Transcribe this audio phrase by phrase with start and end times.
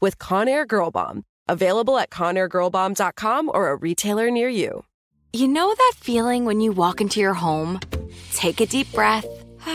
[0.00, 1.24] with Conair Girl Bomb.
[1.48, 4.84] Available at ConairGirlBomb.com or a retailer near you.
[5.32, 7.80] You know that feeling when you walk into your home,
[8.32, 9.26] take a deep breath,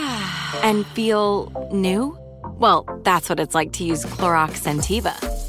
[0.62, 2.18] and feel new?
[2.58, 5.39] Well, that's what it's like to use Clorox Scentiva.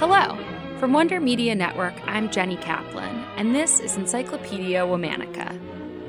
[0.00, 0.34] Hello.
[0.78, 5.60] From Wonder Media Network, I'm Jenny Kaplan, and this is Encyclopedia Womanica.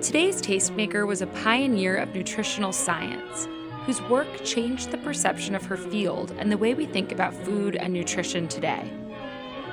[0.01, 3.49] Today's tastemaker was a pioneer of nutritional science
[3.85, 7.75] whose work changed the perception of her field and the way we think about food
[7.75, 8.89] and nutrition today.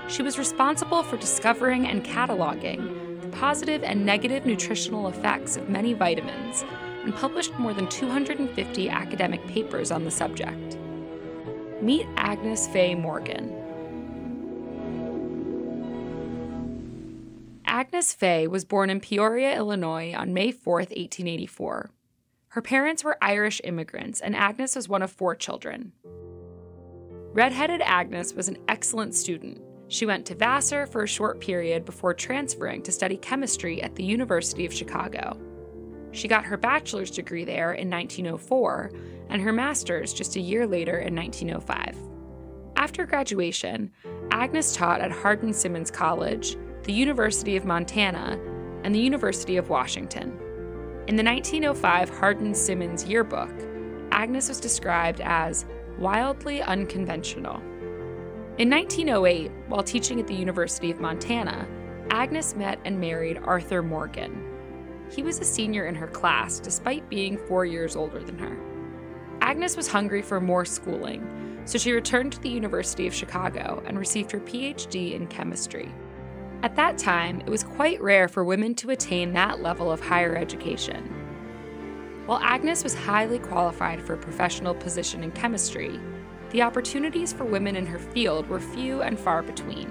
[0.09, 5.93] She was responsible for discovering and cataloging the positive and negative nutritional effects of many
[5.93, 6.65] vitamins
[7.05, 10.77] and published more than 250 academic papers on the subject.
[11.81, 13.68] Meet Agnes Fay Morgan.
[17.79, 21.91] Agnes Fay was born in Peoria, Illinois on May 4, 1884.
[22.49, 25.93] Her parents were Irish immigrants, and Agnes was one of four children.
[27.33, 29.61] Redheaded Agnes was an excellent student.
[29.87, 34.03] She went to Vassar for a short period before transferring to study chemistry at the
[34.03, 35.39] University of Chicago.
[36.11, 38.91] She got her bachelor's degree there in 1904
[39.29, 41.97] and her master's just a year later in 1905.
[42.75, 43.93] After graduation,
[44.33, 46.57] Agnes taught at Hardin Simmons College
[46.89, 48.41] the University of Montana,
[48.83, 50.31] and the University of Washington.
[51.07, 53.53] In the 1905 Hardin Simmons yearbook,
[54.11, 55.67] Agnes was described as
[55.99, 57.57] wildly unconventional.
[58.57, 61.69] In 1908, while teaching at the University of Montana,
[62.09, 64.43] Agnes met and married Arthur Morgan.
[65.11, 68.57] He was a senior in her class despite being four years older than her.
[69.43, 73.99] Agnes was hungry for more schooling, so she returned to the University of Chicago and
[73.99, 75.93] received her PhD in chemistry.
[76.61, 80.37] At that time, it was quite rare for women to attain that level of higher
[80.37, 81.05] education.
[82.27, 86.01] While Agnes was highly qualified for a professional position in chemistry,
[86.51, 89.89] the opportunities for women in her field were few and far between.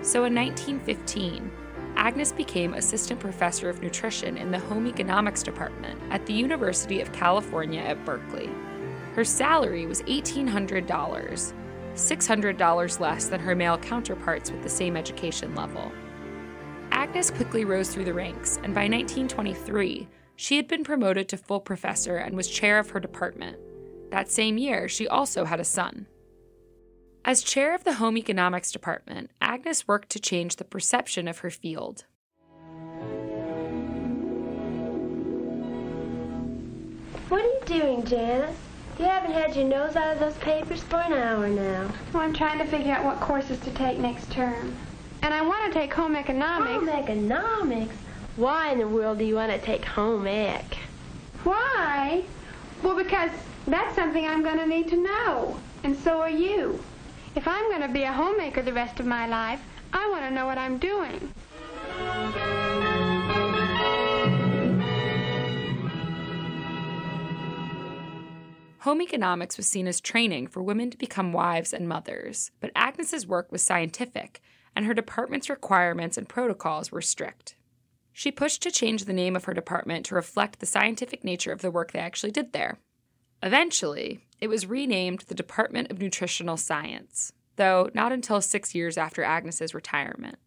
[0.00, 1.50] So in 1915,
[1.96, 7.12] Agnes became assistant professor of nutrition in the home economics department at the University of
[7.12, 8.48] California at Berkeley.
[9.14, 11.52] Her salary was $1,800,
[11.98, 15.92] $600 less than her male counterparts with the same education level.
[16.90, 21.60] Agnes quickly rose through the ranks, and by 1923, she had been promoted to full
[21.60, 23.58] professor and was chair of her department.
[24.10, 26.06] That same year, she also had a son.
[27.24, 31.50] As chair of the Home Economics Department, Agnes worked to change the perception of her
[31.50, 32.04] field.
[37.28, 38.56] What are you doing, Janice?
[38.98, 41.88] You haven't had your nose out of those papers for an hour now.
[42.12, 44.74] Well, I'm trying to figure out what courses to take next term.
[45.22, 46.72] And I want to take home economics.
[46.72, 47.94] Home economics?
[48.34, 50.78] Why in the world do you want to take home ec?
[51.44, 52.24] Why?
[52.82, 53.30] Well, because
[53.68, 55.56] that's something I'm going to need to know.
[55.84, 56.82] And so are you.
[57.36, 59.60] If I'm going to be a homemaker the rest of my life,
[59.92, 61.32] I want to know what I'm doing.
[68.88, 73.26] Home economics was seen as training for women to become wives and mothers, but Agnes's
[73.26, 74.40] work was scientific,
[74.74, 77.54] and her department's requirements and protocols were strict.
[78.14, 81.60] She pushed to change the name of her department to reflect the scientific nature of
[81.60, 82.78] the work they actually did there.
[83.42, 87.34] Eventually, it was renamed the Department of Nutritional Science.
[87.56, 90.38] though not until six years after Agnes's retirement.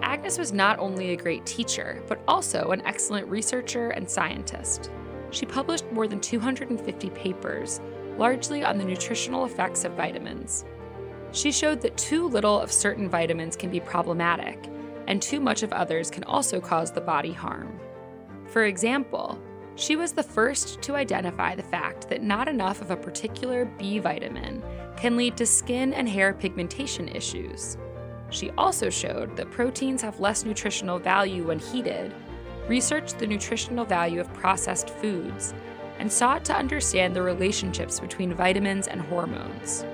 [0.00, 4.90] Agnes was not only a great teacher, but also an excellent researcher and scientist.
[5.36, 7.82] She published more than 250 papers,
[8.16, 10.64] largely on the nutritional effects of vitamins.
[11.32, 14.66] She showed that too little of certain vitamins can be problematic,
[15.06, 17.78] and too much of others can also cause the body harm.
[18.46, 19.38] For example,
[19.74, 23.98] she was the first to identify the fact that not enough of a particular B
[23.98, 24.62] vitamin
[24.96, 27.76] can lead to skin and hair pigmentation issues.
[28.30, 32.14] She also showed that proteins have less nutritional value when heated,
[32.68, 35.54] researched the nutritional value of processed foods,
[35.98, 39.84] and sought to understand the relationships between vitamins and hormones.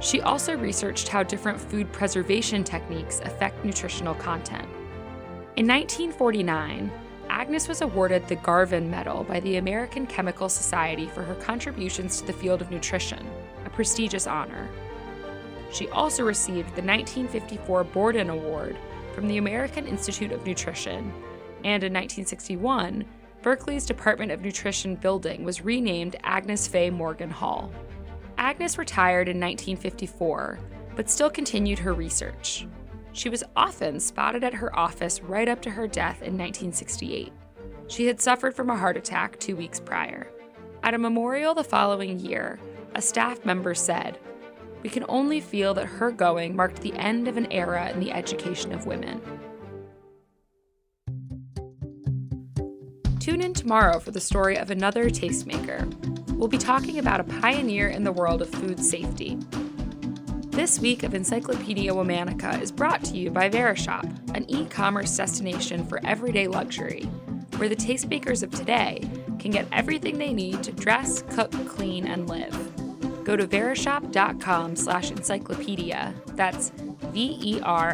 [0.00, 4.68] She also researched how different food preservation techniques affect nutritional content.
[5.56, 6.90] In 1949,
[7.30, 12.26] Agnes was awarded the Garvan Medal by the American Chemical Society for her contributions to
[12.26, 13.26] the field of nutrition,
[13.64, 14.68] a prestigious honor.
[15.72, 18.76] She also received the 1954 Borden Award
[19.14, 21.12] from the American Institute of Nutrition,
[21.64, 23.04] and in 1961,
[23.42, 27.72] Berkeley's Department of Nutrition building was renamed Agnes Fay Morgan Hall.
[28.38, 30.60] Agnes retired in 1954,
[30.96, 32.66] but still continued her research.
[33.12, 37.32] She was often spotted at her office right up to her death in 1968.
[37.86, 40.28] She had suffered from a heart attack two weeks prior.
[40.82, 42.58] At a memorial the following year,
[42.94, 44.18] a staff member said,
[44.82, 48.12] We can only feel that her going marked the end of an era in the
[48.12, 49.20] education of women.
[53.24, 55.90] Tune in tomorrow for the story of another tastemaker.
[56.32, 59.38] We'll be talking about a pioneer in the world of food safety.
[60.48, 64.04] This week of Encyclopedia Womanica is brought to you by Verishop,
[64.34, 67.04] an e commerce destination for everyday luxury,
[67.56, 69.00] where the tastemakers of today
[69.38, 72.54] can get everything they need to dress, cook, clean, and live.
[73.24, 76.12] Go to verishop.com slash encyclopedia.
[76.34, 76.72] That's
[77.14, 77.88] V-E-R-I-S-H-O-P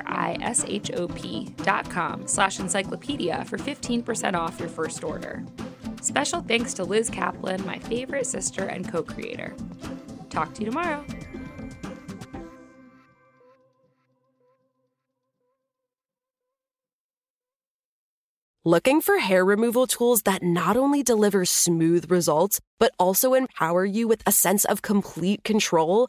[1.63, 5.45] dot com slash encyclopedia for 15% off your first order.
[6.01, 9.55] Special thanks to Liz Kaplan, my favorite sister and co-creator.
[10.31, 11.05] Talk to you tomorrow.
[18.67, 24.07] Looking for hair removal tools that not only deliver smooth results, but also empower you
[24.07, 26.09] with a sense of complete control?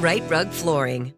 [0.00, 1.17] Rite Rug Flooring.